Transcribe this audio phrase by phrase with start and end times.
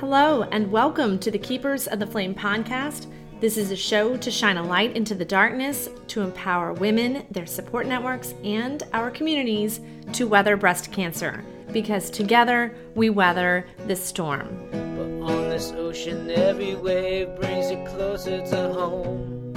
[0.00, 3.06] Hello, and welcome to the Keepers of the Flame podcast.
[3.38, 7.44] This is a show to shine a light into the darkness, to empower women, their
[7.44, 9.80] support networks, and our communities
[10.14, 11.44] to weather breast cancer.
[11.70, 14.70] Because together we weather this storm.
[14.70, 19.52] But on this ocean, every wave brings you closer to home.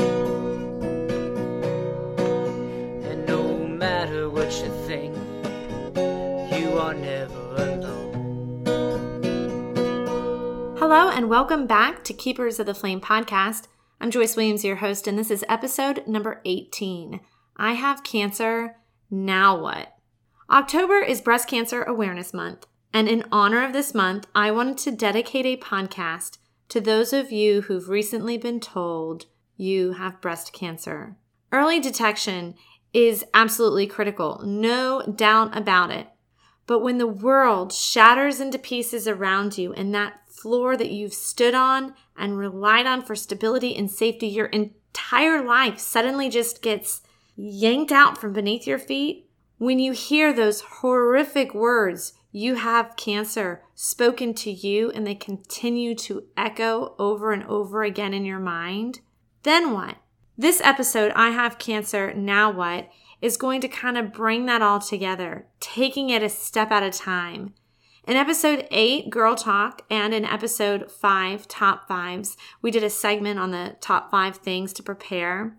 [3.05, 5.15] And no matter what you think,
[6.61, 8.02] you are never alone.
[10.85, 13.69] Hello, and welcome back to Keepers of the Flame podcast.
[14.01, 17.21] I'm Joyce Williams, your host, and this is episode number 18.
[17.55, 18.75] I have cancer.
[19.09, 19.95] Now what?
[20.49, 24.91] October is Breast Cancer Awareness Month, and in honor of this month, I wanted to
[24.91, 31.15] dedicate a podcast to those of you who've recently been told you have breast cancer.
[31.53, 32.55] Early detection
[32.91, 36.09] is absolutely critical, no doubt about it.
[36.65, 41.55] But when the world shatters into pieces around you and that floor that you've stood
[41.55, 47.01] on and relied on for stability and safety your entire life suddenly just gets
[47.37, 53.63] yanked out from beneath your feet, when you hear those horrific words, you have cancer
[53.73, 58.99] spoken to you and they continue to echo over and over again in your mind,
[59.43, 59.95] then what?
[60.37, 62.89] This episode, I Have Cancer, Now What,
[63.21, 66.91] is going to kind of bring that all together, taking it a step at a
[66.91, 67.53] time.
[68.05, 73.39] In episode 8, Girl Talk, and in episode 5, Top Fives, we did a segment
[73.39, 75.55] on the top five things to prepare.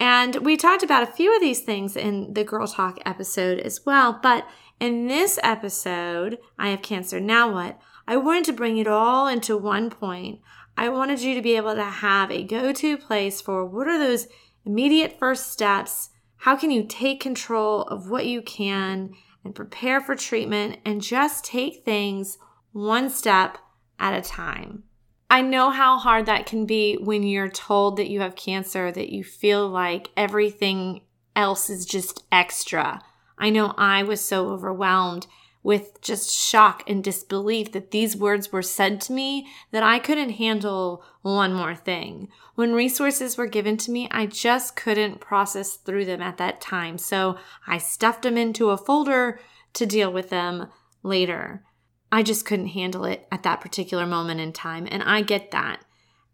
[0.00, 3.86] And we talked about a few of these things in the Girl Talk episode as
[3.86, 4.18] well.
[4.20, 4.48] But
[4.80, 7.78] in this episode, I Have Cancer, Now What?
[8.08, 10.40] I wanted to bring it all into one point.
[10.76, 13.98] I wanted you to be able to have a go to place for what are
[13.98, 14.26] those
[14.64, 16.10] immediate first steps?
[16.38, 19.14] How can you take control of what you can
[19.46, 22.36] and prepare for treatment and just take things
[22.72, 23.56] one step
[23.98, 24.82] at a time.
[25.30, 29.10] I know how hard that can be when you're told that you have cancer, that
[29.10, 31.02] you feel like everything
[31.34, 33.00] else is just extra.
[33.38, 35.26] I know I was so overwhelmed
[35.66, 40.30] with just shock and disbelief that these words were said to me that I couldn't
[40.30, 42.28] handle one more thing.
[42.54, 46.98] When resources were given to me, I just couldn't process through them at that time.
[46.98, 49.40] So I stuffed them into a folder
[49.72, 50.68] to deal with them
[51.02, 51.64] later.
[52.12, 54.86] I just couldn't handle it at that particular moment in time.
[54.88, 55.80] And I get that.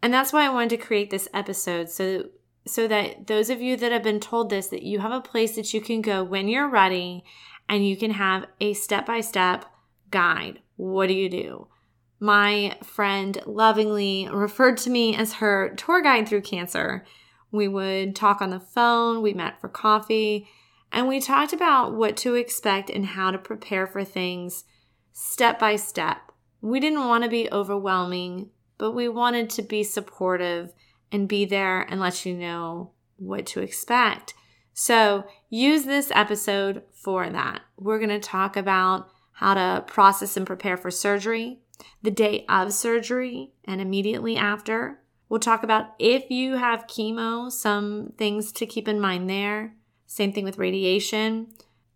[0.03, 2.25] And that's why I wanted to create this episode so
[2.65, 5.57] so that those of you that have been told this that you have a place
[5.57, 7.25] that you can go when you're ready
[7.69, 9.65] and you can have a step-by-step
[10.11, 10.61] guide.
[10.77, 11.69] What do you do?
[12.21, 17.05] My friend lovingly referred to me as her tour guide through cancer.
[17.51, 20.49] We would talk on the phone, we met for coffee,
[20.93, 24.65] and we talked about what to expect and how to prepare for things
[25.13, 26.33] step by step.
[26.61, 30.73] We didn't want to be overwhelming, but we wanted to be supportive
[31.11, 34.35] and be there and let you know what to expect.
[34.75, 37.61] So use this episode for that.
[37.79, 41.59] We're going to talk about how to process and prepare for surgery,
[42.03, 45.01] the day of surgery, and immediately after.
[45.29, 49.75] We'll talk about if you have chemo, some things to keep in mind there.
[50.07, 51.49] Same thing with radiation.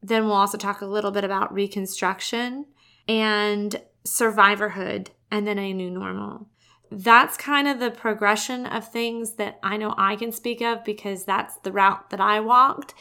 [0.03, 2.67] Then we'll also talk a little bit about reconstruction
[3.07, 6.49] and survivorhood and then a new normal.
[6.91, 11.25] That's kind of the progression of things that I know I can speak of because
[11.25, 12.95] that's the route that I walked.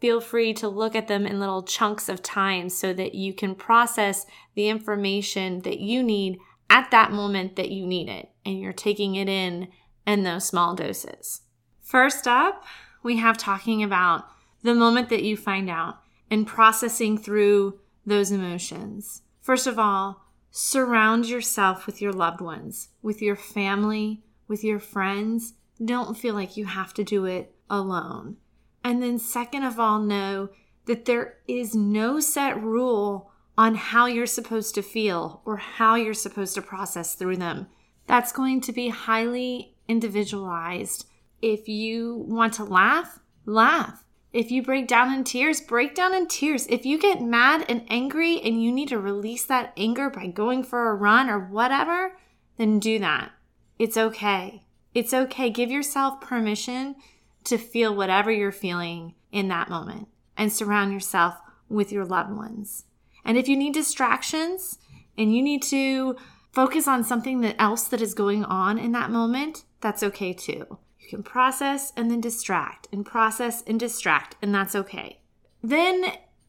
[0.00, 3.54] Feel free to look at them in little chunks of time so that you can
[3.54, 8.72] process the information that you need at that moment that you need it and you're
[8.72, 9.68] taking it in
[10.06, 11.42] in those small doses.
[11.82, 12.64] First up,
[13.02, 14.24] we have talking about
[14.62, 16.00] the moment that you find out
[16.30, 19.22] and processing through those emotions.
[19.40, 20.19] First of all,
[20.50, 25.54] surround yourself with your loved ones, with your family, with your friends.
[25.82, 28.36] Don't feel like you have to do it alone.
[28.82, 30.50] And then, second of all, know
[30.86, 36.14] that there is no set rule on how you're supposed to feel or how you're
[36.14, 37.66] supposed to process through them.
[38.06, 41.06] That's going to be highly individualized.
[41.42, 44.04] If you want to laugh, laugh.
[44.32, 46.66] If you break down in tears, break down in tears.
[46.68, 50.62] If you get mad and angry and you need to release that anger by going
[50.62, 52.16] for a run or whatever,
[52.56, 53.32] then do that.
[53.78, 54.62] It's okay.
[54.94, 55.50] It's okay.
[55.50, 56.94] Give yourself permission
[57.44, 60.06] to feel whatever you're feeling in that moment
[60.36, 61.34] and surround yourself
[61.68, 62.84] with your loved ones.
[63.24, 64.78] And if you need distractions
[65.18, 66.16] and you need to
[66.52, 70.78] focus on something else that is going on in that moment, that's okay too
[71.10, 75.20] can process and then distract and process and distract, and that's okay.
[75.62, 76.06] Then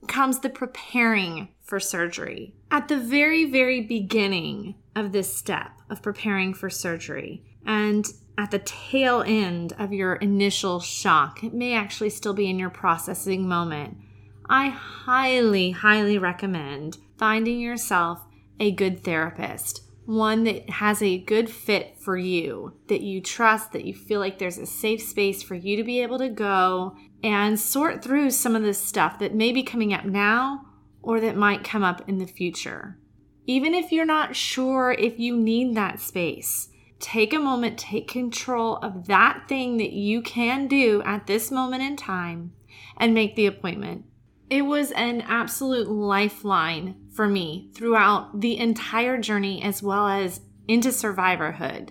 [0.07, 2.55] comes the preparing for surgery.
[2.71, 7.43] At the very, very beginning, of this step of preparing for surgery.
[7.65, 8.05] And
[8.37, 12.69] at the tail end of your initial shock, it may actually still be in your
[12.69, 13.97] processing moment.
[14.49, 18.25] I highly, highly recommend finding yourself
[18.59, 23.85] a good therapist, one that has a good fit for you, that you trust, that
[23.85, 27.59] you feel like there's a safe space for you to be able to go and
[27.59, 30.65] sort through some of this stuff that may be coming up now
[31.01, 32.97] or that might come up in the future.
[33.45, 36.69] Even if you're not sure if you need that space,
[36.99, 41.83] take a moment, take control of that thing that you can do at this moment
[41.83, 42.53] in time
[42.97, 44.05] and make the appointment.
[44.49, 50.89] It was an absolute lifeline for me throughout the entire journey as well as into
[50.89, 51.89] survivorhood.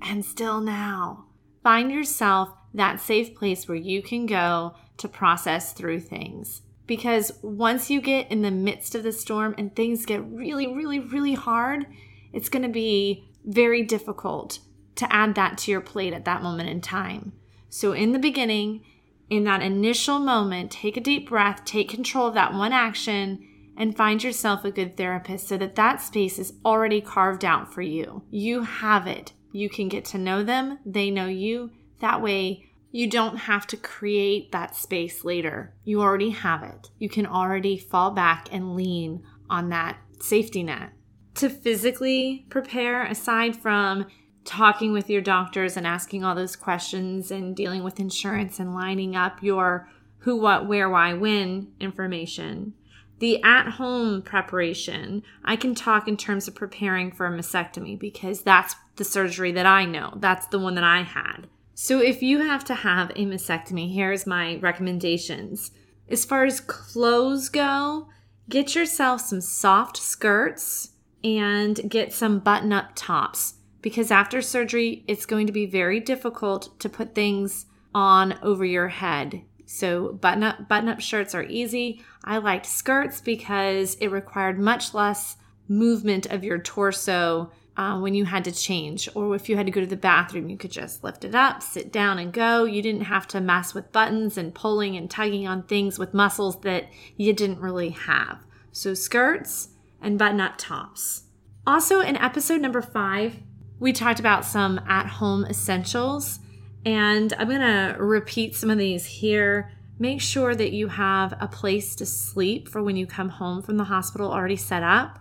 [0.00, 1.26] And still now,
[1.62, 6.62] find yourself that safe place where you can go to process through things.
[6.86, 10.98] Because once you get in the midst of the storm and things get really, really,
[10.98, 11.86] really hard,
[12.32, 14.58] it's going to be very difficult
[14.96, 17.32] to add that to your plate at that moment in time.
[17.68, 18.84] So, in the beginning,
[19.30, 23.96] in that initial moment, take a deep breath, take control of that one action, and
[23.96, 28.22] find yourself a good therapist so that that space is already carved out for you.
[28.30, 29.32] You have it.
[29.52, 31.70] You can get to know them, they know you.
[32.00, 35.74] That way, you don't have to create that space later.
[35.84, 36.90] You already have it.
[36.98, 40.90] You can already fall back and lean on that safety net.
[41.36, 44.06] To physically prepare, aside from
[44.44, 49.16] talking with your doctors and asking all those questions and dealing with insurance and lining
[49.16, 49.88] up your
[50.18, 52.74] who, what, where, why, when information.
[53.22, 58.42] The at home preparation, I can talk in terms of preparing for a mastectomy because
[58.42, 60.14] that's the surgery that I know.
[60.16, 61.46] That's the one that I had.
[61.72, 65.70] So, if you have to have a mastectomy, here's my recommendations.
[66.08, 68.08] As far as clothes go,
[68.48, 70.90] get yourself some soft skirts
[71.22, 76.76] and get some button up tops because after surgery, it's going to be very difficult
[76.80, 79.42] to put things on over your head.
[79.74, 82.04] So, button up button up shirts are easy.
[82.22, 88.26] I liked skirts because it required much less movement of your torso uh, when you
[88.26, 91.02] had to change, or if you had to go to the bathroom, you could just
[91.02, 92.64] lift it up, sit down, and go.
[92.64, 96.60] You didn't have to mess with buttons and pulling and tugging on things with muscles
[96.60, 98.44] that you didn't really have.
[98.72, 99.70] So, skirts
[100.02, 101.22] and button up tops.
[101.66, 103.38] Also, in episode number five,
[103.80, 106.40] we talked about some at home essentials,
[106.84, 109.70] and I'm going to repeat some of these here.
[109.98, 113.76] Make sure that you have a place to sleep for when you come home from
[113.76, 115.18] the hospital already set up.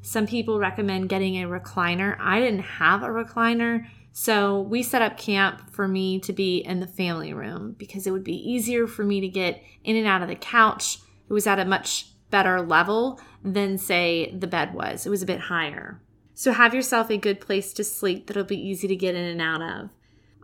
[0.00, 2.16] Some people recommend getting a recliner.
[2.18, 6.80] I didn't have a recliner, so we set up camp for me to be in
[6.80, 10.22] the family room because it would be easier for me to get in and out
[10.22, 10.98] of the couch.
[11.28, 15.26] It was at a much better level than, say, the bed was, it was a
[15.26, 16.00] bit higher.
[16.34, 19.40] So have yourself a good place to sleep that'll be easy to get in and
[19.40, 19.90] out of.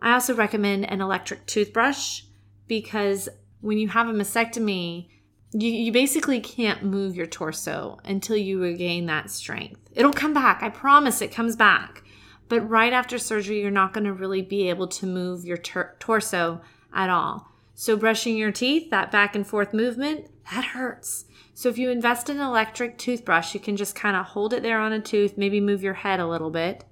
[0.01, 2.21] I also recommend an electric toothbrush
[2.67, 3.29] because
[3.61, 5.09] when you have a mastectomy,
[5.51, 9.79] you, you basically can't move your torso until you regain that strength.
[9.93, 10.61] It'll come back.
[10.61, 12.03] I promise it comes back.
[12.47, 15.95] But right after surgery, you're not going to really be able to move your ter-
[15.99, 16.61] torso
[16.93, 17.47] at all.
[17.75, 21.25] So, brushing your teeth, that back and forth movement, that hurts.
[21.53, 24.63] So, if you invest in an electric toothbrush, you can just kind of hold it
[24.63, 26.83] there on a tooth, maybe move your head a little bit,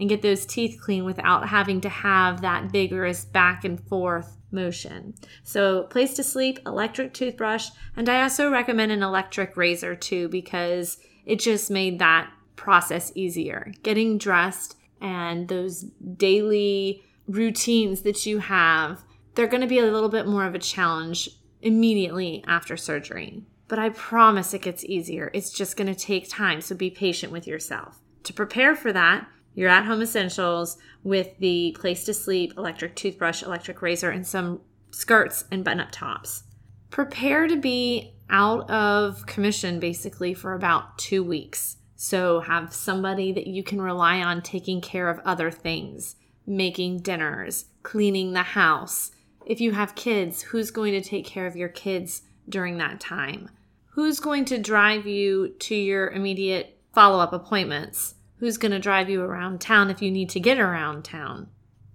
[0.00, 5.14] and get those teeth clean without having to have that vigorous back and forth motion.
[5.44, 10.98] So, place to sleep, electric toothbrush, and I also recommend an electric razor too because
[11.26, 13.72] it just made that process easier.
[13.82, 15.82] Getting dressed and those
[16.16, 20.58] daily routines that you have, they're going to be a little bit more of a
[20.58, 21.28] challenge
[21.62, 23.44] immediately after surgery.
[23.68, 25.30] But I promise it gets easier.
[25.32, 28.00] It's just going to take time, so be patient with yourself.
[28.24, 33.42] To prepare for that, your at home essentials with the place to sleep, electric toothbrush,
[33.42, 36.44] electric razor, and some skirts and button up tops.
[36.90, 41.76] Prepare to be out of commission basically for about two weeks.
[41.96, 46.16] So, have somebody that you can rely on taking care of other things,
[46.46, 49.10] making dinners, cleaning the house.
[49.44, 53.50] If you have kids, who's going to take care of your kids during that time?
[53.90, 58.14] Who's going to drive you to your immediate follow up appointments?
[58.40, 61.46] Who's going to drive you around town if you need to get around town.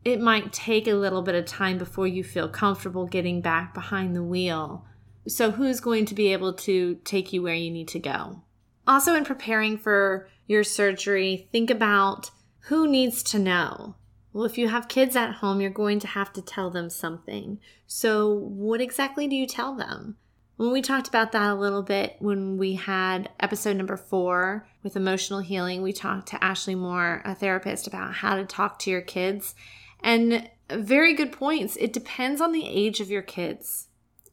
[0.06, 4.16] It might take a little bit of time before you feel comfortable getting back behind
[4.16, 4.86] the wheel.
[5.28, 8.44] So, who's going to be able to take you where you need to go?
[8.86, 13.96] Also, in preparing for your surgery, think about who needs to know.
[14.32, 17.60] Well, if you have kids at home, you're going to have to tell them something.
[17.88, 20.18] So, what exactly do you tell them?
[20.58, 24.96] When we talked about that a little bit when we had episode number four with
[24.96, 29.02] emotional healing, we talked to Ashley Moore, a therapist, about how to talk to your
[29.02, 29.54] kids.
[30.02, 31.76] And very good points.
[31.76, 33.88] It depends on the age of your kids.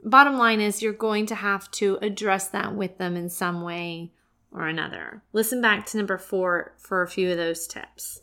[0.05, 4.13] Bottom line is, you're going to have to address that with them in some way
[4.53, 5.23] or another.
[5.33, 8.21] Listen back to number four for a few of those tips.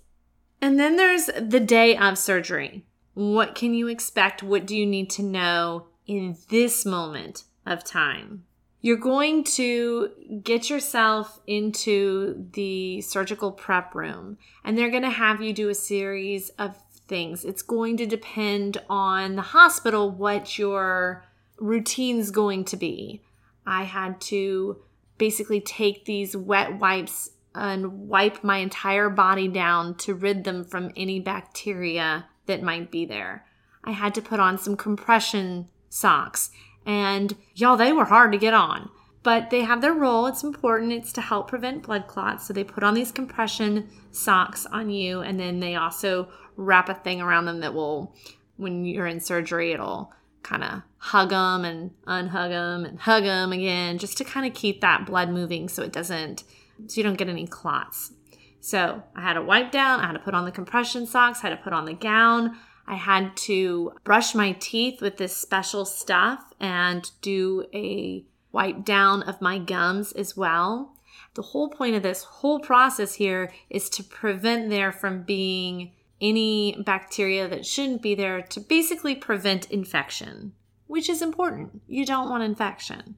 [0.61, 2.85] And then there's the day of surgery.
[3.13, 4.41] What can you expect?
[4.41, 8.43] What do you need to know in this moment of time.
[8.81, 10.09] You're going to
[10.41, 15.75] get yourself into the surgical prep room, and they're going to have you do a
[15.75, 17.43] series of things.
[17.43, 21.25] It's going to depend on the hospital what your
[21.57, 23.21] routine's going to be.
[23.65, 24.81] I had to
[25.17, 30.91] basically take these wet wipes and wipe my entire body down to rid them from
[30.95, 33.45] any bacteria that might be there.
[33.83, 36.51] I had to put on some compression socks
[36.89, 38.89] and y'all, they were hard to get on.
[39.21, 40.25] But they have their role.
[40.25, 40.91] It's important.
[40.91, 42.47] It's to help prevent blood clots.
[42.47, 46.93] So they put on these compression socks on you, and then they also wrap a
[46.93, 48.15] thing around them that will,
[48.57, 53.51] when you're in surgery, it'll kind of hug them and unhug them and hug them
[53.51, 56.43] again, just to kind of keep that blood moving so it doesn't,
[56.87, 58.13] so you don't get any clots.
[58.61, 61.49] So I had to wipe down, I had to put on the compression socks, I
[61.49, 62.57] had to put on the gown,
[62.89, 69.21] I had to brush my teeth with this special stuff and do a wipe down
[69.21, 70.95] of my gums as well.
[71.35, 76.81] The whole point of this whole process here is to prevent there from being any
[76.83, 80.53] bacteria that shouldn't be there to basically prevent infection,
[80.87, 81.83] which is important.
[81.87, 83.15] You don't want infection.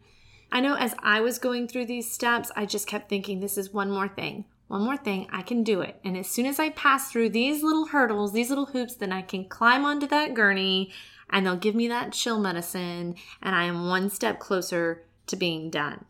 [0.51, 3.74] I know as I was going through these steps, I just kept thinking, this is
[3.74, 6.00] one more thing one more thing, I can do it.
[6.01, 9.22] And as soon as I pass through these little hurdles, these little hoops, then I
[9.22, 10.94] can climb onto that gurney
[11.30, 15.70] and they'll give me that chill medicine and I am one step closer to being
[15.70, 16.06] done.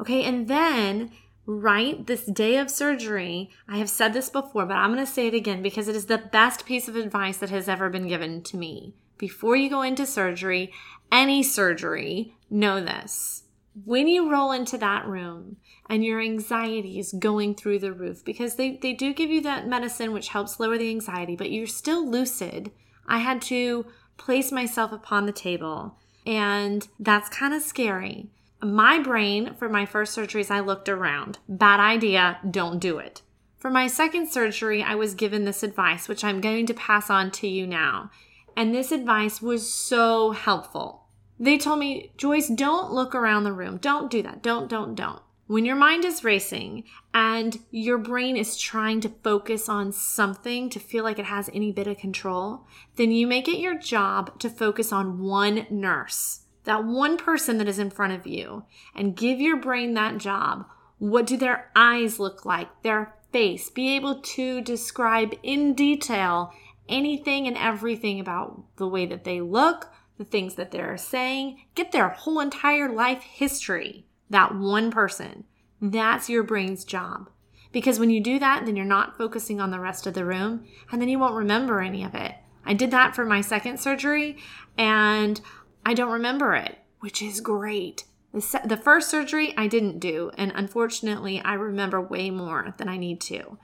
[0.00, 1.10] Okay, and then
[1.44, 5.26] right this day of surgery, I have said this before, but I'm going to say
[5.26, 8.42] it again because it is the best piece of advice that has ever been given
[8.44, 8.94] to me.
[9.18, 10.72] Before you go into surgery,
[11.10, 13.43] any surgery, know this
[13.84, 15.56] when you roll into that room
[15.90, 19.66] and your anxiety is going through the roof because they, they do give you that
[19.66, 22.70] medicine which helps lower the anxiety, but you're still lucid.
[23.06, 28.30] I had to place myself upon the table, and that's kind of scary.
[28.62, 31.38] My brain, for my first surgeries, I looked around.
[31.48, 33.22] Bad idea, don't do it.
[33.58, 37.30] For my second surgery, I was given this advice, which I'm going to pass on
[37.32, 38.10] to you now.
[38.56, 41.03] And this advice was so helpful.
[41.38, 43.78] They told me, Joyce, don't look around the room.
[43.78, 44.42] Don't do that.
[44.42, 45.20] Don't, don't, don't.
[45.46, 50.80] When your mind is racing and your brain is trying to focus on something to
[50.80, 54.48] feel like it has any bit of control, then you make it your job to
[54.48, 58.64] focus on one nurse, that one person that is in front of you,
[58.94, 60.64] and give your brain that job.
[60.98, 62.68] What do their eyes look like?
[62.82, 63.68] Their face?
[63.68, 66.54] Be able to describe in detail
[66.88, 71.92] anything and everything about the way that they look, the things that they're saying, get
[71.92, 74.06] their whole entire life history.
[74.30, 75.44] That one person.
[75.80, 77.30] That's your brain's job.
[77.72, 80.64] Because when you do that, then you're not focusing on the rest of the room
[80.92, 82.34] and then you won't remember any of it.
[82.64, 84.38] I did that for my second surgery
[84.78, 85.40] and
[85.84, 88.04] I don't remember it, which is great.
[88.32, 92.88] The, se- the first surgery I didn't do, and unfortunately, I remember way more than
[92.88, 93.58] I need to.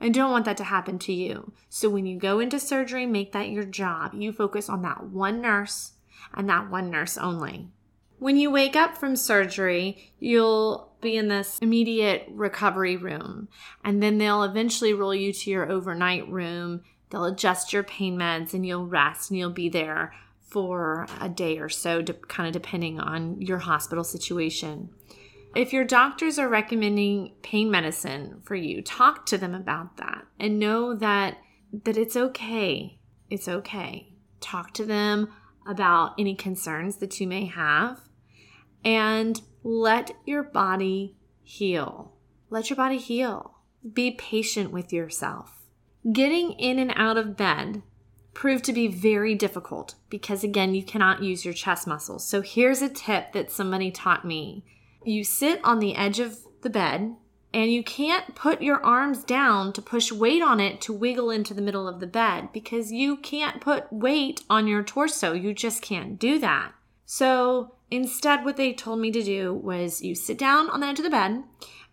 [0.00, 1.52] I don't want that to happen to you.
[1.68, 4.12] So when you go into surgery, make that your job.
[4.14, 5.93] You focus on that one nurse
[6.34, 7.68] and that one nurse only.
[8.18, 13.48] When you wake up from surgery, you'll be in this immediate recovery room,
[13.84, 16.82] and then they'll eventually roll you to your overnight room.
[17.10, 20.14] They'll adjust your pain meds, and you'll rest, and you'll be there
[20.48, 24.88] for a day or so, kind of depending on your hospital situation.
[25.54, 30.58] If your doctors are recommending pain medicine for you, talk to them about that and
[30.58, 31.38] know that
[31.84, 32.98] that it's okay.
[33.30, 34.12] It's okay.
[34.40, 35.32] Talk to them
[35.66, 38.00] about any concerns that you may have
[38.84, 42.12] and let your body heal.
[42.50, 43.58] Let your body heal.
[43.92, 45.62] Be patient with yourself.
[46.12, 47.82] Getting in and out of bed
[48.34, 52.26] proved to be very difficult because, again, you cannot use your chest muscles.
[52.26, 54.64] So, here's a tip that somebody taught me
[55.04, 57.14] you sit on the edge of the bed
[57.54, 61.54] and you can't put your arms down to push weight on it to wiggle into
[61.54, 65.32] the middle of the bed because you can't put weight on your torso.
[65.34, 66.72] You just can't do that.
[67.06, 70.98] So instead, what they told me to do was you sit down on the edge
[70.98, 71.44] of the bed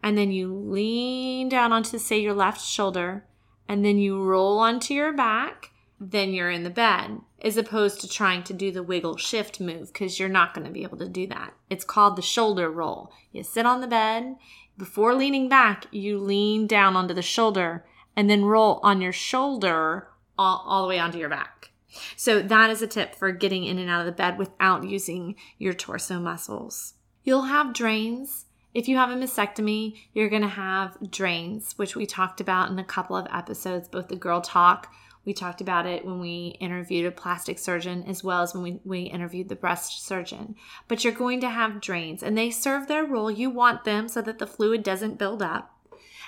[0.01, 3.23] and then you lean down onto, say, your left shoulder
[3.69, 5.69] and then you roll onto your back.
[5.99, 7.19] Then you're in the bed.
[7.43, 10.73] as opposed to trying to do the wiggle shift move because you're not going to
[10.73, 11.53] be able to do that.
[11.69, 13.11] It's called the shoulder roll.
[13.31, 14.35] You sit on the bed,
[14.81, 17.85] before leaning back, you lean down onto the shoulder
[18.15, 20.07] and then roll on your shoulder
[20.39, 21.69] all, all the way onto your back.
[22.15, 25.35] So, that is a tip for getting in and out of the bed without using
[25.59, 26.95] your torso muscles.
[27.23, 28.45] You'll have drains.
[28.73, 32.79] If you have a mastectomy, you're going to have drains, which we talked about in
[32.79, 34.91] a couple of episodes, both the girl talk
[35.25, 38.79] we talked about it when we interviewed a plastic surgeon as well as when we,
[38.83, 40.55] we interviewed the breast surgeon.
[40.87, 43.29] But you're going to have drains and they serve their role.
[43.29, 45.77] You want them so that the fluid doesn't build up.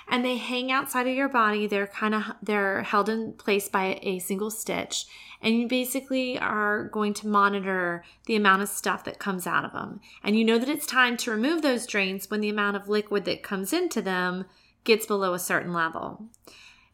[0.06, 1.66] And they hang outside of your body.
[1.66, 5.06] They're kind of they're held in place by a single stitch.
[5.40, 9.72] And you basically are going to monitor the amount of stuff that comes out of
[9.72, 10.00] them.
[10.22, 13.24] And you know that it's time to remove those drains when the amount of liquid
[13.24, 14.44] that comes into them
[14.84, 16.26] gets below a certain level.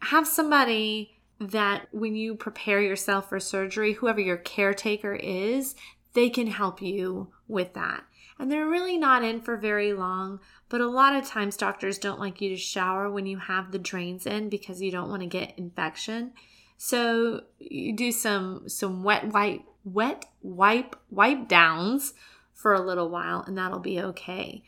[0.02, 5.74] Have somebody that when you prepare yourself for surgery, whoever your caretaker is,
[6.12, 8.04] they can help you with that.
[8.38, 12.20] And they're really not in for very long, but a lot of times doctors don't
[12.20, 15.28] like you to shower when you have the drains in because you don't want to
[15.28, 16.32] get infection.
[16.76, 22.14] So you do some some wet wipe wet wipe wipe downs
[22.54, 24.62] for a little while and that'll be okay.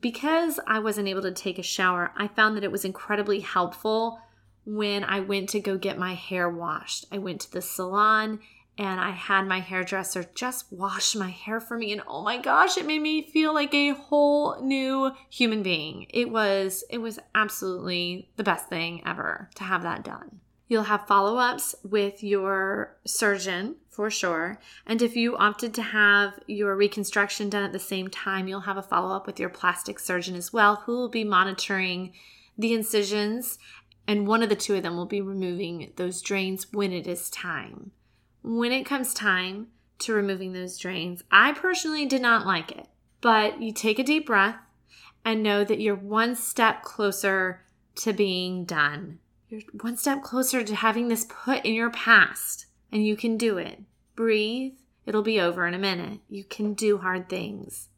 [0.00, 4.18] Because I wasn't able to take a shower, I found that it was incredibly helpful
[4.64, 7.06] when I went to go get my hair washed.
[7.10, 8.40] I went to the salon
[8.78, 12.76] and I had my hairdresser just wash my hair for me and oh my gosh,
[12.76, 16.06] it made me feel like a whole new human being.
[16.10, 20.40] It was it was absolutely the best thing ever to have that done.
[20.68, 24.58] You'll have follow-ups with your surgeon for sure.
[24.86, 28.78] And if you opted to have your reconstruction done at the same time, you'll have
[28.78, 32.14] a follow-up with your plastic surgeon as well who will be monitoring
[32.56, 33.58] the incisions
[34.06, 37.30] and one of the two of them will be removing those drains when it is
[37.30, 37.92] time.
[38.42, 39.68] When it comes time
[40.00, 42.88] to removing those drains, I personally did not like it,
[43.20, 44.56] but you take a deep breath
[45.24, 47.62] and know that you're one step closer
[47.96, 49.18] to being done.
[49.48, 53.58] You're one step closer to having this put in your past, and you can do
[53.58, 53.80] it.
[54.16, 54.74] Breathe,
[55.06, 56.20] it'll be over in a minute.
[56.28, 57.88] You can do hard things.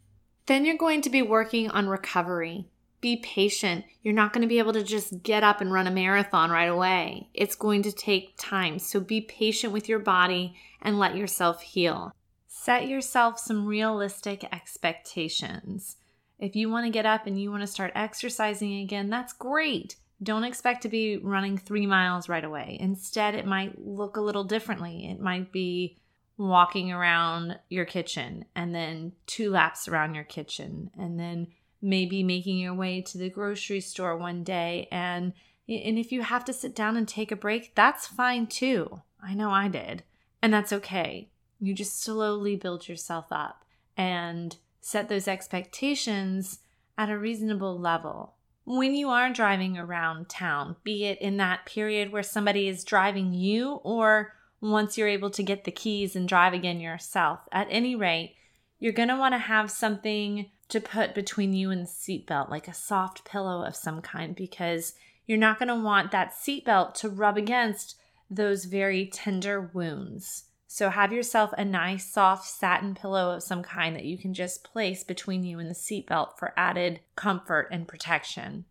[0.46, 2.68] Then you're going to be working on recovery
[3.04, 3.84] be patient.
[4.02, 6.70] You're not going to be able to just get up and run a marathon right
[6.70, 7.28] away.
[7.34, 8.78] It's going to take time.
[8.78, 12.14] So be patient with your body and let yourself heal.
[12.48, 15.96] Set yourself some realistic expectations.
[16.38, 19.96] If you want to get up and you want to start exercising again, that's great.
[20.22, 22.78] Don't expect to be running three miles right away.
[22.80, 25.10] Instead, it might look a little differently.
[25.10, 25.98] It might be
[26.38, 31.48] walking around your kitchen and then two laps around your kitchen and then
[31.84, 35.32] maybe making your way to the grocery store one day and
[35.68, 39.00] and if you have to sit down and take a break, that's fine too.
[39.22, 40.02] I know I did.
[40.42, 41.30] And that's okay.
[41.58, 43.64] You just slowly build yourself up
[43.96, 46.58] and set those expectations
[46.98, 48.34] at a reasonable level.
[48.66, 53.32] When you are driving around town, be it in that period where somebody is driving
[53.32, 57.94] you or once you're able to get the keys and drive again yourself, at any
[57.94, 58.34] rate,
[58.78, 62.66] you're going to want to have something to put between you and the seatbelt, like
[62.66, 67.08] a soft pillow of some kind, because you're not going to want that seatbelt to
[67.08, 67.96] rub against
[68.28, 70.46] those very tender wounds.
[70.66, 74.64] So have yourself a nice soft satin pillow of some kind that you can just
[74.64, 78.64] place between you and the seatbelt for added comfort and protection.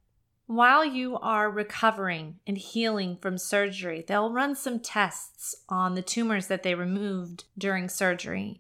[0.46, 6.48] While you are recovering and healing from surgery, they'll run some tests on the tumors
[6.48, 8.60] that they removed during surgery.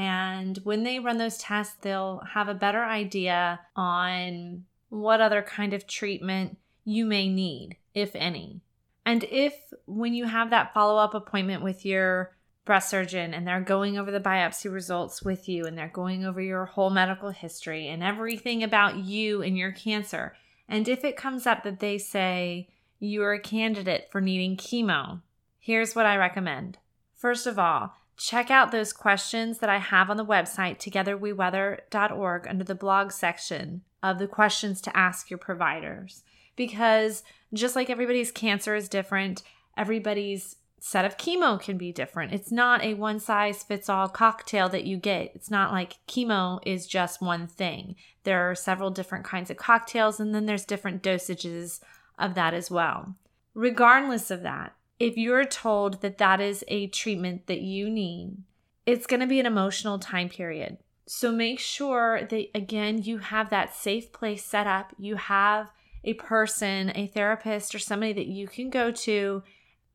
[0.00, 5.74] And when they run those tests, they'll have a better idea on what other kind
[5.74, 8.62] of treatment you may need, if any.
[9.04, 12.34] And if when you have that follow up appointment with your
[12.64, 16.40] breast surgeon and they're going over the biopsy results with you and they're going over
[16.40, 20.34] your whole medical history and everything about you and your cancer,
[20.66, 25.20] and if it comes up that they say you're a candidate for needing chemo,
[25.58, 26.78] here's what I recommend.
[27.14, 32.64] First of all, check out those questions that I have on the website, togetherweweather.org, under
[32.64, 36.22] the blog section of the questions to ask your providers.
[36.54, 37.22] Because
[37.54, 39.42] just like everybody's cancer is different,
[39.74, 42.34] everybody's set of chemo can be different.
[42.34, 45.32] It's not a one size fits all cocktail that you get.
[45.34, 47.96] It's not like chemo is just one thing.
[48.24, 51.80] There are several different kinds of cocktails, and then there's different dosages
[52.18, 53.14] of that as well.
[53.54, 58.36] Regardless of that, if you're told that that is a treatment that you need,
[58.84, 60.76] it's going to be an emotional time period.
[61.06, 64.94] So make sure that, again, you have that safe place set up.
[64.98, 65.72] You have
[66.04, 69.42] a person, a therapist, or somebody that you can go to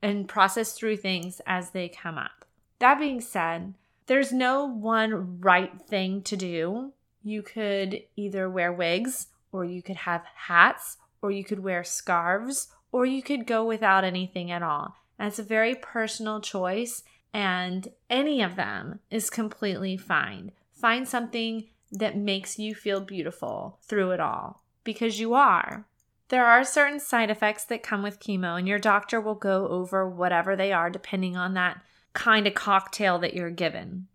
[0.02, 2.46] and process through things as they come up.
[2.80, 3.76] That being said,
[4.08, 6.94] there's no one right thing to do.
[7.24, 12.68] You could either wear wigs, or you could have hats, or you could wear scarves,
[12.95, 14.95] or you could go without anything at all.
[15.19, 17.03] That's a very personal choice,
[17.34, 20.53] and any of them is completely fine.
[20.71, 25.86] Find something that makes you feel beautiful through it all because you are.
[26.29, 30.08] There are certain side effects that come with chemo, and your doctor will go over
[30.08, 31.81] whatever they are depending on that
[32.13, 34.08] kind of cocktail that you're given.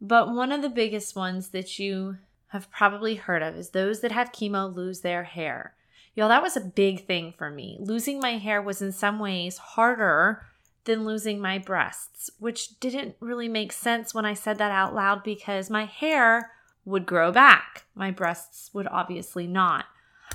[0.00, 2.18] But one of the biggest ones that you
[2.52, 5.74] have probably heard of is those that have chemo lose their hair.
[6.18, 7.76] Y'all, that was a big thing for me.
[7.78, 10.44] Losing my hair was in some ways harder
[10.82, 15.22] than losing my breasts, which didn't really make sense when I said that out loud
[15.22, 16.50] because my hair
[16.84, 17.84] would grow back.
[17.94, 19.84] My breasts would obviously not.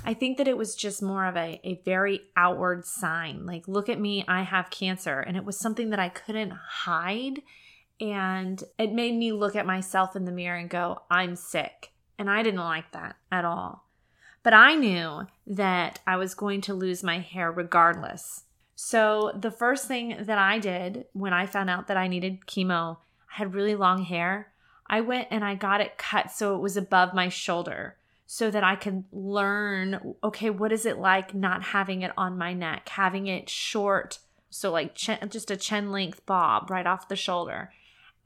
[0.06, 3.44] I think that it was just more of a, a very outward sign.
[3.44, 5.20] Like, look at me, I have cancer.
[5.20, 7.42] And it was something that I couldn't hide.
[8.00, 11.92] And it made me look at myself in the mirror and go, I'm sick.
[12.18, 13.83] And I didn't like that at all.
[14.44, 18.44] But I knew that I was going to lose my hair regardless.
[18.76, 22.98] So, the first thing that I did when I found out that I needed chemo,
[23.32, 24.52] I had really long hair.
[24.86, 28.62] I went and I got it cut so it was above my shoulder so that
[28.62, 33.26] I could learn okay, what is it like not having it on my neck, having
[33.26, 34.18] it short,
[34.50, 37.72] so like chin, just a chin length bob right off the shoulder.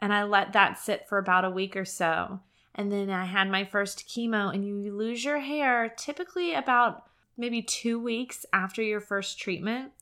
[0.01, 2.41] And I let that sit for about a week or so.
[2.79, 7.05] And then I had my first chemo, and you lose your hair typically about
[7.37, 9.93] maybe two weeks after your first treatment.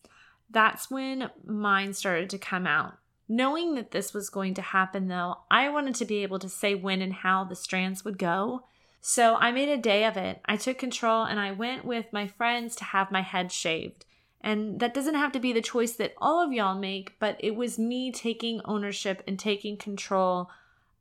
[0.48, 2.98] That's when mine started to come out.
[3.28, 6.76] Knowing that this was going to happen, though, I wanted to be able to say
[6.76, 8.62] when and how the strands would go
[9.08, 10.40] so I made a day of it.
[10.46, 14.04] I took control and I went with my friends to have my head shaved.
[14.40, 17.54] And that doesn't have to be the choice that all of y'all make, but it
[17.54, 20.50] was me taking ownership and taking control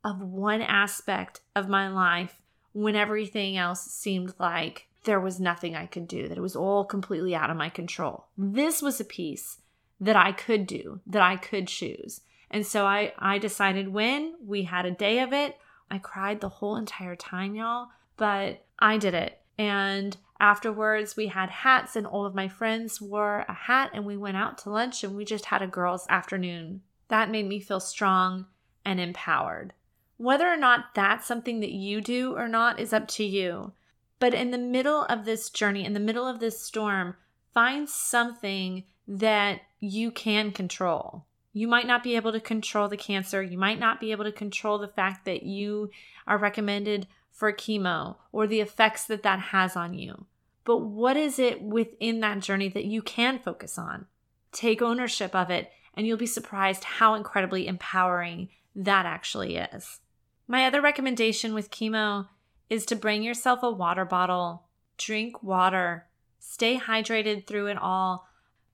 [0.06, 2.40] of one aspect of my life
[2.72, 6.84] when everything else seemed like there was nothing I could do, that it was all
[6.84, 8.26] completely out of my control.
[8.38, 9.58] This was a piece
[10.00, 12.20] that I could do, that I could choose.
[12.50, 15.56] And so I, I decided when we had a day of it,
[15.90, 19.40] I cried the whole entire time, y'all, but I did it.
[19.58, 24.16] And afterwards, we had hats, and all of my friends wore a hat, and we
[24.16, 26.82] went out to lunch and we just had a girls' afternoon.
[27.08, 28.46] That made me feel strong
[28.84, 29.72] and empowered.
[30.18, 33.72] Whether or not that's something that you do or not is up to you.
[34.18, 37.16] But in the middle of this journey, in the middle of this storm,
[37.52, 41.26] find something that you can control.
[41.52, 43.42] You might not be able to control the cancer.
[43.42, 45.90] You might not be able to control the fact that you
[46.26, 50.26] are recommended for chemo or the effects that that has on you.
[50.64, 54.06] But what is it within that journey that you can focus on?
[54.52, 60.00] Take ownership of it, and you'll be surprised how incredibly empowering that actually is.
[60.48, 62.28] My other recommendation with chemo
[62.70, 64.64] is to bring yourself a water bottle,
[64.98, 66.06] drink water,
[66.38, 68.28] stay hydrated through it all.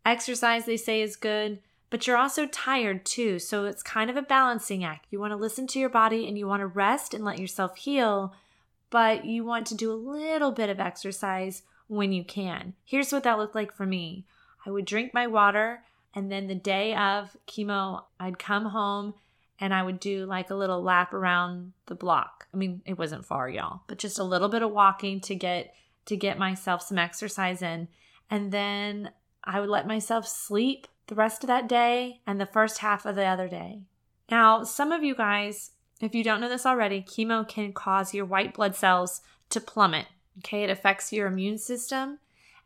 [0.04, 1.60] Exercise, they say, is good
[1.92, 3.38] but you're also tired too.
[3.38, 5.08] So it's kind of a balancing act.
[5.10, 7.76] You want to listen to your body and you want to rest and let yourself
[7.76, 8.32] heal,
[8.88, 12.72] but you want to do a little bit of exercise when you can.
[12.82, 14.24] Here's what that looked like for me
[14.64, 15.82] I would drink my water,
[16.14, 19.12] and then the day of chemo, I'd come home
[19.62, 22.48] and I would do like a little lap around the block.
[22.52, 25.72] I mean, it wasn't far, y'all, but just a little bit of walking to get
[26.06, 27.86] to get myself some exercise in.
[28.28, 29.12] And then
[29.44, 33.14] I would let myself sleep the rest of that day and the first half of
[33.14, 33.82] the other day.
[34.28, 35.70] Now, some of you guys,
[36.00, 39.20] if you don't know this already, chemo can cause your white blood cells
[39.50, 40.06] to plummet.
[40.38, 42.18] Okay, it affects your immune system.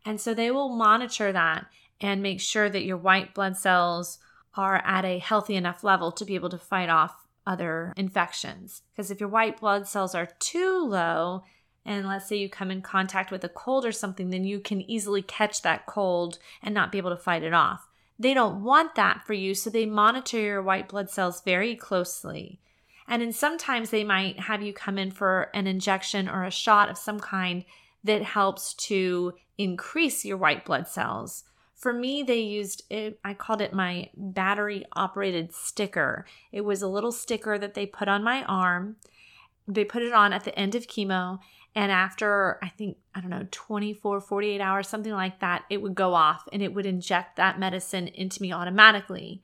[0.03, 1.67] And so they will monitor that
[2.01, 4.17] and make sure that your white blood cells
[4.57, 8.81] are at a healthy enough level to be able to fight off other infections.
[8.91, 11.43] Because if your white blood cells are too low,
[11.85, 14.81] and let's say you come in contact with a cold or something, then you can
[14.89, 17.87] easily catch that cold and not be able to fight it off.
[18.19, 22.59] They don't want that for you, so they monitor your white blood cells very closely.
[23.07, 26.89] And then sometimes they might have you come in for an injection or a shot
[26.89, 27.63] of some kind
[28.03, 31.43] that helps to increase your white blood cells.
[31.77, 36.25] For me, they used it, I called it my battery operated sticker.
[36.51, 38.97] It was a little sticker that they put on my arm.
[39.67, 41.39] They put it on at the end of chemo,
[41.77, 45.93] and after, I think, I don't know, 24, 48 hours, something like that, it would
[45.93, 49.43] go off and it would inject that medicine into me automatically.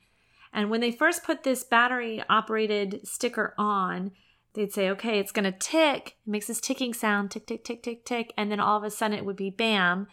[0.51, 4.13] And when they first put this battery operated sticker on,
[4.55, 6.17] they'd say, okay, it's going to tick.
[6.25, 8.33] It makes this ticking sound, tick, tick, tick, tick, tick.
[8.35, 10.07] And then all of a sudden it would be bam.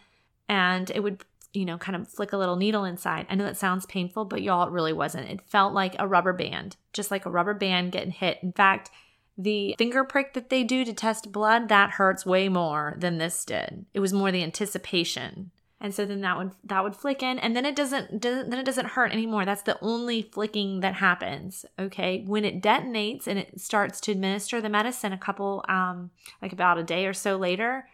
[0.46, 3.26] And it would you know, kind of flick a little needle inside.
[3.28, 5.28] I know that sounds painful, but y'all, it really wasn't.
[5.28, 8.38] It felt like a rubber band, just like a rubber band getting hit.
[8.42, 8.90] In fact,
[9.36, 13.44] the finger prick that they do to test blood, that hurts way more than this
[13.44, 13.86] did.
[13.94, 15.50] It was more the anticipation.
[15.80, 18.58] And so then that would that would flick in and then it doesn't, doesn't then
[18.58, 19.46] it doesn't hurt anymore.
[19.46, 21.64] That's the only flicking that happens.
[21.78, 22.22] Okay.
[22.26, 26.10] When it detonates and it starts to administer the medicine a couple um
[26.42, 27.88] like about a day or so later,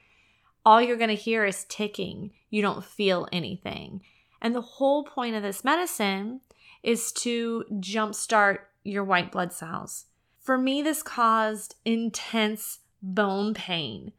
[0.66, 2.32] all you're going to hear is ticking.
[2.50, 4.02] You don't feel anything.
[4.42, 6.40] And the whole point of this medicine
[6.82, 10.06] is to jumpstart your white blood cells.
[10.40, 14.12] For me, this caused intense bone pain.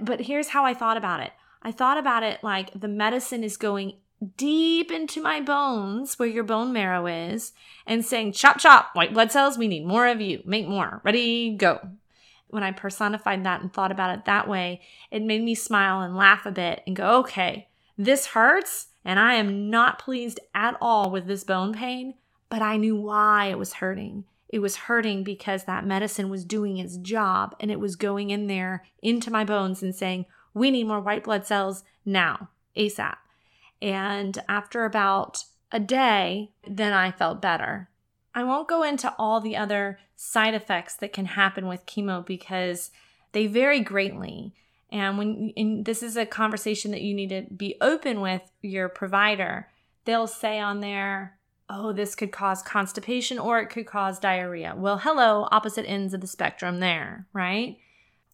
[0.00, 1.32] But here's how I thought about it
[1.62, 3.96] I thought about it like the medicine is going
[4.36, 7.52] deep into my bones where your bone marrow is
[7.86, 10.42] and saying, chop, chop, white blood cells, we need more of you.
[10.44, 11.00] Make more.
[11.04, 11.80] Ready, go
[12.50, 16.16] when I personified that and thought about it that way, it made me smile and
[16.16, 21.10] laugh a bit and go, okay, this hurts and I am not pleased at all
[21.10, 22.14] with this bone pain,
[22.48, 24.24] but I knew why it was hurting.
[24.48, 28.46] It was hurting because that medicine was doing its job and it was going in
[28.46, 33.16] there into my bones and saying, we need more white blood cells now, ASAP.
[33.80, 37.89] And after about a day, then I felt better.
[38.34, 42.90] I won't go into all the other side effects that can happen with chemo because
[43.32, 44.54] they vary greatly.
[44.92, 48.88] And when and this is a conversation that you need to be open with your
[48.88, 49.68] provider,
[50.04, 51.38] they'll say on there,
[51.68, 56.20] "Oh, this could cause constipation or it could cause diarrhea." Well, hello, opposite ends of
[56.20, 57.78] the spectrum there, right?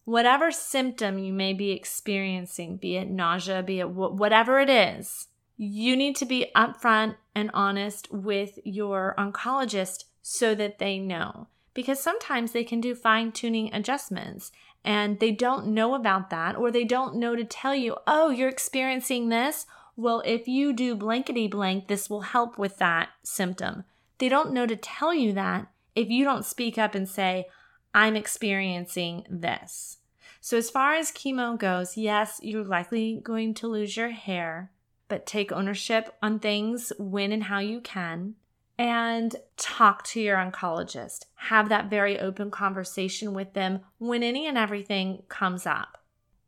[0.04, 5.96] Whatever symptom you may be experiencing, be it nausea, be it whatever it is, you
[5.96, 11.48] need to be upfront and honest with your oncologist so that they know.
[11.72, 14.52] Because sometimes they can do fine tuning adjustments
[14.84, 18.48] and they don't know about that, or they don't know to tell you, oh, you're
[18.48, 19.66] experiencing this.
[19.96, 23.84] Well, if you do blankety blank, this will help with that symptom.
[24.18, 25.66] They don't know to tell you that
[25.96, 27.46] if you don't speak up and say,
[27.92, 29.98] I'm experiencing this.
[30.40, 34.70] So, as far as chemo goes, yes, you're likely going to lose your hair
[35.08, 38.34] but take ownership on things when and how you can
[38.78, 41.26] and talk to your oncologist.
[41.34, 45.98] Have that very open conversation with them when any and everything comes up.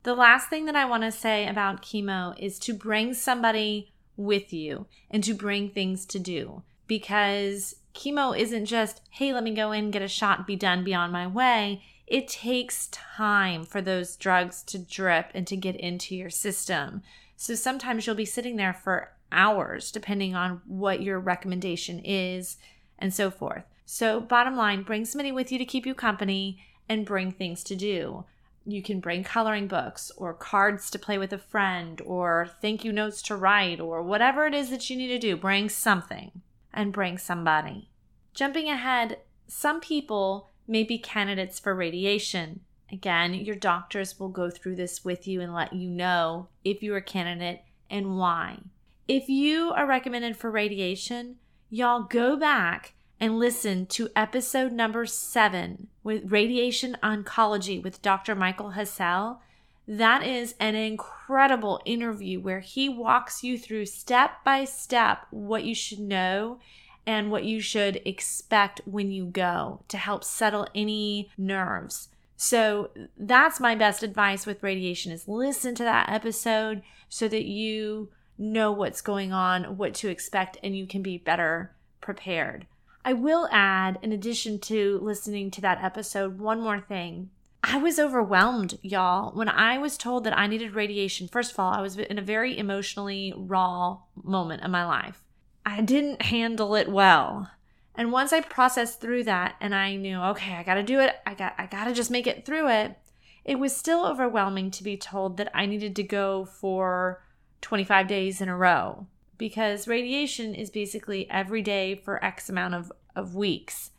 [0.03, 4.53] The last thing that I want to say about chemo is to bring somebody with
[4.53, 9.73] you and to bring things to do because chemo isn't just, hey, let me go
[9.73, 11.83] in, get a shot, be done, be on my way.
[12.09, 17.03] It takes time for those drugs to drip and to get into your system.
[17.37, 22.57] So sometimes you'll be sitting there for hours, depending on what your recommendation is
[22.99, 23.64] and so forth.
[23.85, 27.77] So, bottom line, bring somebody with you to keep you company and bring things to
[27.77, 28.25] do.
[28.64, 32.92] You can bring coloring books or cards to play with a friend or thank you
[32.92, 35.37] notes to write or whatever it is that you need to do.
[35.37, 36.42] Bring something
[36.73, 37.88] and bring somebody.
[38.35, 42.61] Jumping ahead, some people may be candidates for radiation.
[42.93, 46.97] Again, your doctors will go through this with you and let you know if you're
[46.97, 48.61] a candidate and why.
[49.07, 51.37] If you are recommended for radiation,
[51.71, 58.35] y'all go back and listen to episode number seven with radiation oncology with Dr.
[58.35, 59.39] Michael Hassell.
[59.87, 65.75] That is an incredible interview where he walks you through step by step what you
[65.75, 66.61] should know
[67.09, 72.11] and what you should expect when you go to help settle any nerves.
[72.37, 78.11] So that's my best advice with radiation is listen to that episode so that you
[78.37, 82.66] know what's going on, what to expect and you can be better prepared.
[83.07, 87.31] I will add in addition to listening to that episode one more thing.
[87.64, 91.27] I was overwhelmed, y'all, when I was told that I needed radiation.
[91.27, 95.25] First of all, I was in a very emotionally raw moment of my life.
[95.64, 97.51] I didn't handle it well.
[97.94, 101.16] And once I processed through that and I knew, okay, I got to do it.
[101.27, 102.97] I got I got to just make it through it.
[103.44, 107.23] It was still overwhelming to be told that I needed to go for
[107.61, 109.07] 25 days in a row
[109.38, 113.90] because radiation is basically every day for X amount of, of weeks.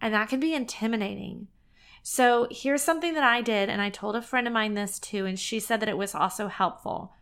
[0.00, 1.48] And that can be intimidating.
[2.02, 5.26] So here's something that I did, and I told a friend of mine this too,
[5.26, 7.12] and she said that it was also helpful.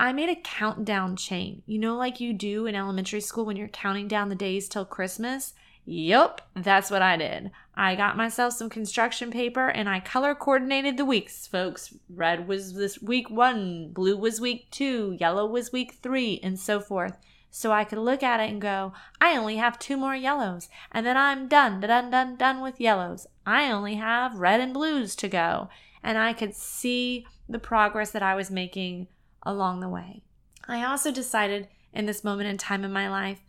[0.00, 1.62] I made a countdown chain.
[1.66, 4.86] You know, like you do in elementary school when you're counting down the days till
[4.86, 5.52] Christmas?
[5.84, 7.50] Yup, that's what I did.
[7.74, 11.92] I got myself some construction paper and I color coordinated the weeks, folks.
[12.08, 16.80] Red was this week one, blue was week two, yellow was week three, and so
[16.80, 17.18] forth.
[17.50, 21.04] So I could look at it and go, I only have two more yellows, and
[21.04, 23.26] then I'm done, done, done, done with yellows.
[23.44, 25.68] I only have red and blues to go.
[26.02, 29.08] And I could see the progress that I was making
[29.42, 30.22] along the way.
[30.66, 33.40] I also decided in this moment in time in my life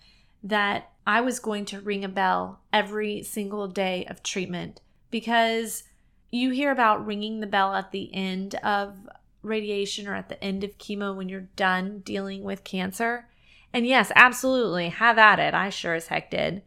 [0.43, 5.83] that I was going to ring a bell every single day of treatment because
[6.31, 9.09] you hear about ringing the bell at the end of
[9.41, 13.27] radiation or at the end of chemo when you're done dealing with cancer.
[13.73, 15.53] And yes, absolutely, have at it.
[15.53, 16.61] I sure as heck did.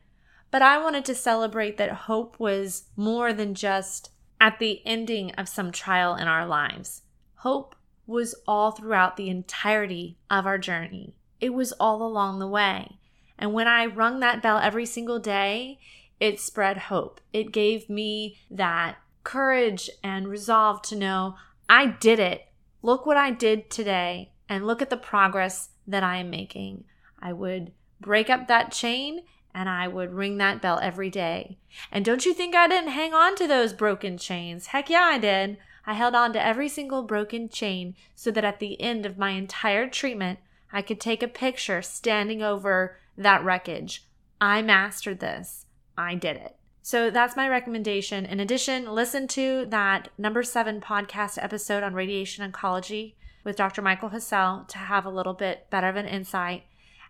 [0.51, 4.11] But I wanted to celebrate that hope was more than just
[4.41, 7.03] at the ending of some trial in our lives.
[7.37, 7.75] Hope
[8.07, 12.99] was all throughout the entirety of our journey, it was all along the way.
[13.38, 15.79] And when I rung that bell every single day,
[16.21, 17.21] it spread hope.
[17.33, 21.37] It gave me that courage and resolve to know
[21.69, 22.47] I did it.
[22.83, 26.85] Look what I did today, and look at the progress that I am making.
[27.19, 29.23] I would break up that chain
[29.55, 31.59] and I would ring that bell every day.
[31.90, 34.67] And don't you think I didn't hang on to those broken chains?
[34.69, 35.57] Heck yeah, I did.
[35.87, 39.31] I held on to every single broken chain so that at the end of my
[39.31, 40.38] entire treatment,
[40.73, 44.07] I could take a picture standing over that wreckage.
[44.40, 45.66] I mastered this.
[45.97, 46.57] I did it.
[46.83, 48.27] So that's my recommendation.
[48.27, 53.81] In addition, listen to that number seven podcast episode on radiation oncology with Dr.
[53.81, 56.64] Michael Hassell to have a little bit better of an insight.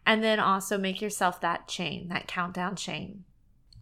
[0.07, 3.25] And then also make yourself that chain, that countdown chain.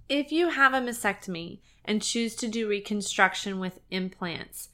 [0.09, 4.69] If you have a mastectomy and choose to do reconstruction with implants,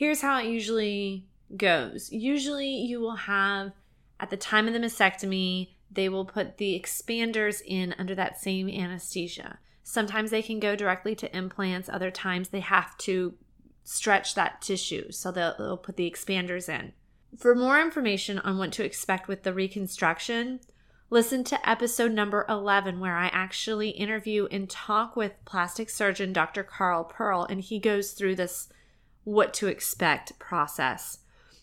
[0.00, 1.26] here's how it usually
[1.58, 2.10] goes.
[2.10, 3.72] Usually, you will have
[4.18, 8.70] at the time of the mastectomy, they will put the expanders in under that same
[8.70, 9.58] anesthesia.
[9.82, 13.34] Sometimes they can go directly to implants, other times they have to
[13.84, 15.12] stretch that tissue.
[15.12, 16.94] So they'll, they'll put the expanders in.
[17.36, 20.60] For more information on what to expect with the reconstruction,
[21.10, 26.62] listen to episode number 11, where I actually interview and talk with plastic surgeon Dr.
[26.62, 28.70] Carl Pearl, and he goes through this
[29.24, 31.18] what to expect process.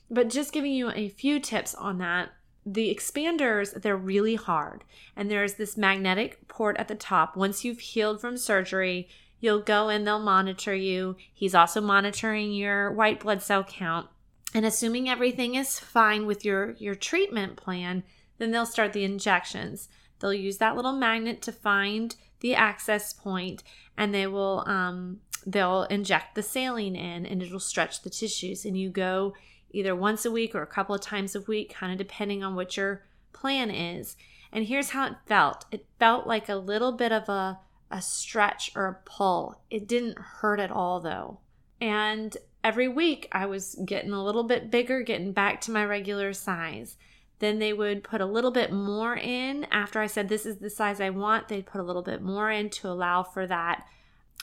[0.09, 2.29] But just giving you a few tips on that
[2.67, 4.83] the expanders, they're really hard.
[5.15, 7.37] And there's this magnetic port at the top.
[7.37, 9.07] Once you've healed from surgery,
[9.39, 11.15] you'll go in, they'll monitor you.
[11.33, 14.07] He's also monitoring your white blood cell count.
[14.53, 18.03] And assuming everything is fine with your, your treatment plan,
[18.37, 19.87] then they'll start the injections.
[20.19, 23.63] They'll use that little magnet to find the access point
[23.97, 28.77] and they will um, they'll inject the saline in and it'll stretch the tissues and
[28.77, 29.33] you go
[29.71, 32.55] either once a week or a couple of times a week, kind of depending on
[32.55, 34.15] what your plan is.
[34.51, 37.59] And here's how it felt it felt like a little bit of a,
[37.91, 39.61] a stretch or a pull.
[39.69, 41.39] It didn't hurt at all, though.
[41.79, 46.33] And every week I was getting a little bit bigger, getting back to my regular
[46.33, 46.97] size.
[47.39, 49.65] Then they would put a little bit more in.
[49.65, 52.49] After I said, This is the size I want, they'd put a little bit more
[52.49, 53.85] in to allow for that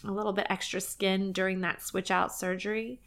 [0.07, 3.01] a little bit extra skin during that switch out surgery.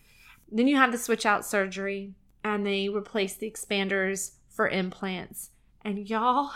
[0.52, 5.52] Then you have the switch out surgery and they replace the expanders for implants.
[5.84, 6.52] And y'all,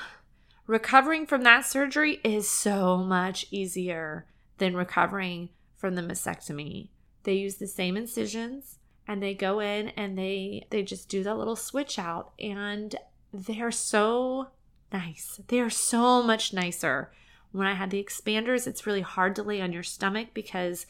[0.68, 4.26] recovering from that surgery is so much easier
[4.58, 6.90] than recovering from the mastectomy.
[7.24, 8.78] They use the same incisions
[9.08, 12.96] and they go in and they they just do that little switch out and
[13.34, 14.48] they're so
[14.92, 15.40] nice.
[15.48, 17.12] They are so much nicer.
[17.52, 20.86] When I had the expanders, it's really hard to lay on your stomach because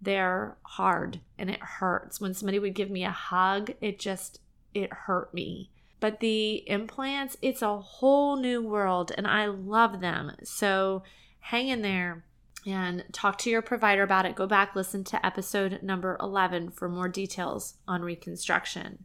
[0.00, 2.20] they're hard and it hurts.
[2.20, 4.40] When somebody would give me a hug, it just
[4.74, 5.70] it hurt me.
[6.00, 10.32] But the implants, it's a whole new world and I love them.
[10.42, 11.02] So
[11.40, 12.24] hang in there
[12.66, 14.34] and talk to your provider about it.
[14.34, 19.04] Go back, listen to episode number 11 for more details on reconstruction.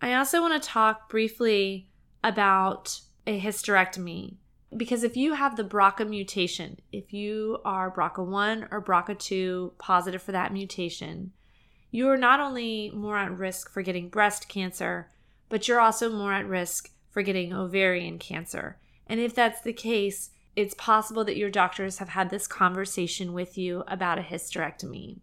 [0.00, 1.88] I also want to talk briefly
[2.22, 4.36] about a hysterectomy
[4.74, 10.32] because if you have the BRCA mutation, if you are BRCA1 or BRCA2 positive for
[10.32, 11.32] that mutation,
[11.90, 15.08] you're not only more at risk for getting breast cancer,
[15.48, 18.78] but you're also more at risk for getting ovarian cancer.
[19.06, 23.56] And if that's the case, it's possible that your doctors have had this conversation with
[23.56, 25.20] you about a hysterectomy.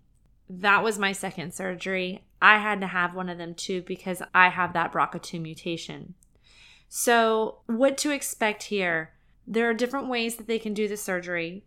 [0.49, 2.23] That was my second surgery.
[2.41, 6.13] I had to have one of them too because I have that BRCA2 mutation.
[6.87, 9.13] So, what to expect here?
[9.45, 11.63] There are different ways that they can do the surgery.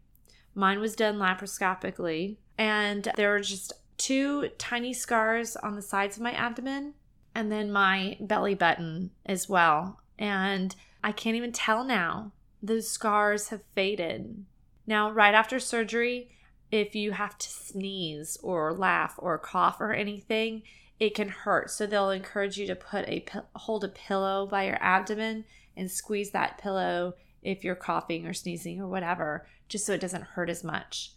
[0.54, 6.22] Mine was done laparoscopically, and there were just two tiny scars on the sides of
[6.22, 6.94] my abdomen
[7.34, 10.00] and then my belly button as well.
[10.18, 10.74] And
[11.04, 12.32] I can't even tell now.
[12.62, 14.46] Those scars have faded.
[14.86, 16.30] Now, right after surgery,
[16.70, 20.62] if you have to sneeze or laugh or cough or anything,
[20.98, 21.70] it can hurt.
[21.70, 23.24] So they'll encourage you to put a
[23.54, 25.44] hold a pillow by your abdomen
[25.76, 27.14] and squeeze that pillow
[27.46, 31.12] if you're coughing or sneezing or whatever, just so it doesn't hurt as much.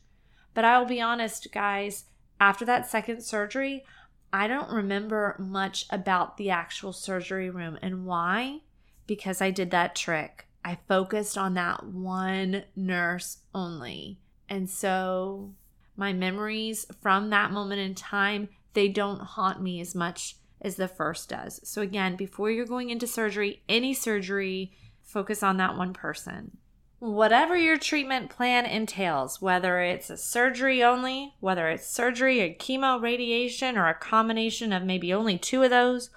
[0.53, 2.05] But I will be honest, guys,
[2.39, 3.83] after that second surgery,
[4.31, 7.77] I don't remember much about the actual surgery room.
[7.81, 8.61] And why?
[9.09, 10.45] because I did that trick.
[10.63, 14.19] I focused on that one nurse only.
[14.47, 15.55] And so
[15.97, 20.87] my memories from that moment in time, they don't haunt me as much as the
[20.87, 21.59] first does.
[21.67, 24.73] So again, before you're going into surgery, any surgery,
[25.09, 26.57] focus on that one person.
[26.99, 33.01] Whatever your treatment plan entails, whether it's a surgery only, whether it's surgery, and chemo,
[33.01, 36.09] radiation, or a combination of maybe only two of those,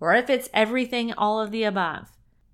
[0.00, 2.08] or if it's everything, all of the above,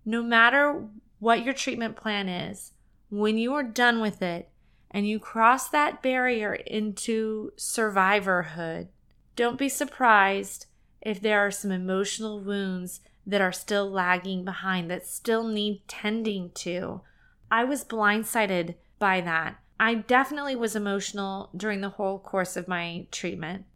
[0.05, 0.85] no matter
[1.21, 2.73] what your treatment plan is,
[3.09, 4.51] when you are done with it
[4.91, 8.89] and you cross that barrier into survivorhood,
[9.37, 10.67] don't be surprised
[11.01, 16.51] if there are some emotional wounds that are still lagging behind that still need tending
[16.51, 17.01] to
[17.51, 19.59] I was blindsided by that.
[19.79, 23.67] I definitely was emotional during the whole course of my treatment.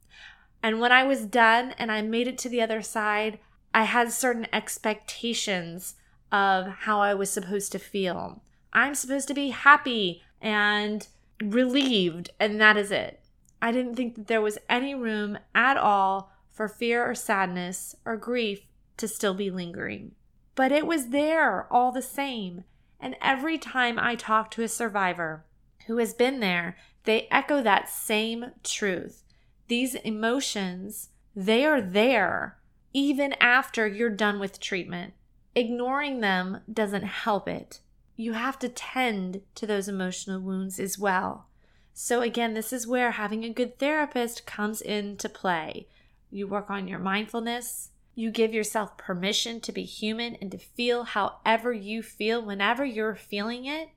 [0.62, 3.38] And when I was done and I made it to the other side,
[3.72, 5.94] I had certain expectations
[6.32, 8.42] of how I was supposed to feel.
[8.72, 11.06] I'm supposed to be happy and
[11.42, 13.20] relieved, and that is it.
[13.62, 18.16] I didn't think that there was any room at all for fear or sadness or
[18.16, 18.62] grief
[19.00, 20.12] to still be lingering.
[20.54, 22.64] But it was there all the same.
[23.00, 25.44] And every time I talk to a survivor
[25.86, 29.24] who has been there, they echo that same truth.
[29.68, 32.58] These emotions, they are there
[32.92, 35.14] even after you're done with treatment.
[35.54, 37.80] Ignoring them doesn't help it.
[38.16, 41.46] You have to tend to those emotional wounds as well.
[41.94, 45.88] So, again, this is where having a good therapist comes into play.
[46.30, 51.04] You work on your mindfulness, you give yourself permission to be human and to feel
[51.04, 53.90] however you feel whenever you're feeling it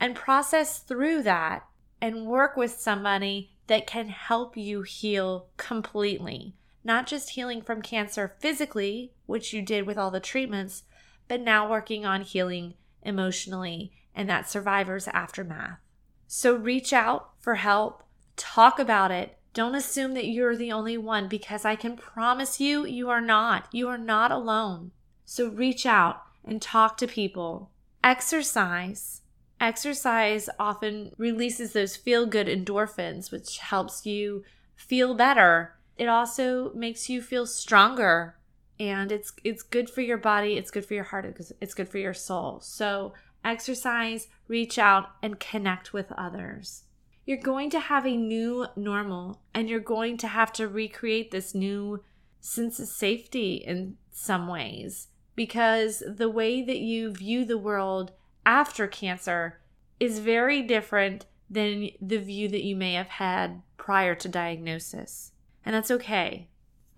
[0.00, 1.66] and process through that
[2.00, 6.54] and work with somebody that can help you heal completely.
[6.82, 10.82] Not just healing from cancer physically, which you did with all the treatments,
[11.28, 15.78] but now working on healing emotionally and that survivor's aftermath.
[16.26, 18.02] So reach out for help,
[18.36, 22.84] talk about it, don't assume that you're the only one because I can promise you,
[22.84, 23.68] you are not.
[23.72, 24.90] You are not alone.
[25.24, 27.70] So reach out and talk to people.
[28.02, 29.22] Exercise.
[29.60, 34.42] Exercise often releases those feel good endorphins, which helps you
[34.74, 35.76] feel better.
[35.96, 38.36] It also makes you feel stronger
[38.80, 41.24] and it's it's good for your body, it's good for your heart,
[41.60, 42.58] it's good for your soul.
[42.60, 46.83] So exercise, reach out and connect with others
[47.26, 51.54] you're going to have a new normal and you're going to have to recreate this
[51.54, 52.02] new
[52.40, 58.12] sense of safety in some ways because the way that you view the world
[58.44, 59.60] after cancer
[59.98, 65.32] is very different than the view that you may have had prior to diagnosis.
[65.64, 66.48] And that's okay.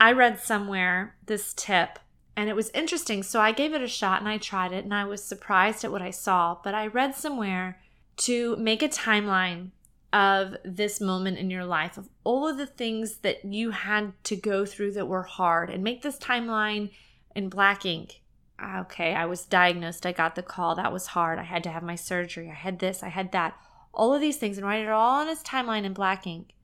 [0.00, 1.98] I read somewhere this tip
[2.36, 3.22] and it was interesting.
[3.22, 5.92] So I gave it a shot and I tried it and I was surprised at
[5.92, 6.58] what I saw.
[6.62, 7.80] But I read somewhere
[8.18, 9.70] to make a timeline
[10.16, 14.34] of this moment in your life, of all of the things that you had to
[14.34, 16.88] go through that were hard, and make this timeline
[17.34, 18.22] in black ink.
[18.58, 20.06] Ah, okay, I was diagnosed.
[20.06, 20.74] I got the call.
[20.74, 21.38] That was hard.
[21.38, 22.48] I had to have my surgery.
[22.50, 23.02] I had this.
[23.02, 23.58] I had that.
[23.92, 26.54] All of these things, and write it all on this timeline in black ink.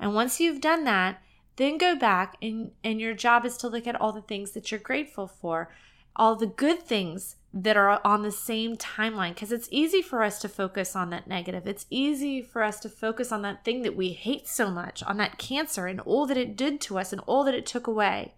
[0.00, 1.20] And once you've done that,
[1.56, 4.70] then go back and, and your job is to look at all the things that
[4.70, 5.74] you're grateful for,
[6.16, 10.40] all the good things that are on the same timeline because it's easy for us
[10.40, 11.66] to focus on that negative.
[11.66, 15.18] It's easy for us to focus on that thing that we hate so much, on
[15.18, 18.34] that cancer and all that it did to us and all that it took away.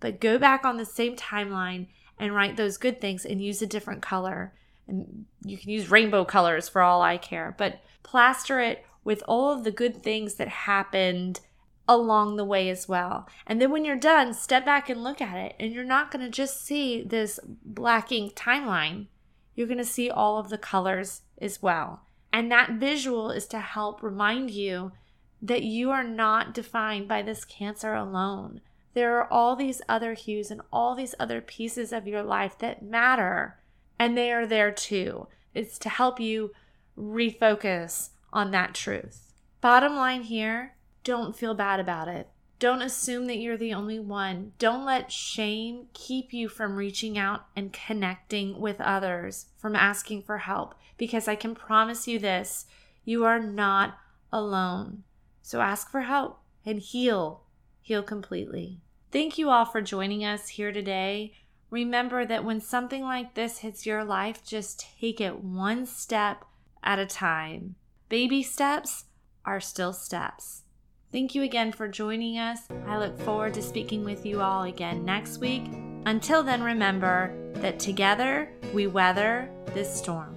[0.00, 1.88] But go back on the same timeline
[2.18, 4.54] and write those good things and use a different color.
[4.86, 9.52] And you can use rainbow colors for all I care, but plaster it with all
[9.52, 11.40] of the good things that happened
[11.88, 13.26] along the way as well.
[13.46, 15.56] And then when you're done, step back and look at it.
[15.58, 19.06] And you're not going to just see this black ink timeline,
[19.54, 22.02] you're going to see all of the colors as well.
[22.32, 24.92] And that visual is to help remind you
[25.40, 28.60] that you are not defined by this cancer alone.
[28.94, 32.82] There are all these other hues and all these other pieces of your life that
[32.82, 33.58] matter,
[33.98, 35.28] and they are there too.
[35.54, 36.52] It's to help you
[36.98, 39.32] refocus on that truth.
[39.60, 40.74] Bottom line here
[41.04, 42.28] don't feel bad about it.
[42.58, 44.52] Don't assume that you're the only one.
[44.58, 50.38] Don't let shame keep you from reaching out and connecting with others, from asking for
[50.38, 52.66] help, because I can promise you this
[53.04, 53.96] you are not
[54.32, 55.04] alone.
[55.40, 57.42] So ask for help and heal.
[57.80, 58.80] Heal completely.
[59.10, 61.32] Thank you all for joining us here today.
[61.70, 66.44] Remember that when something like this hits your life, just take it one step
[66.82, 67.76] at a time.
[68.08, 69.04] Baby steps
[69.44, 70.64] are still steps.
[71.10, 72.60] Thank you again for joining us.
[72.86, 75.64] I look forward to speaking with you all again next week.
[76.04, 80.36] Until then, remember that together we weather this storm.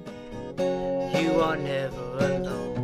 [0.58, 2.81] You are never alone.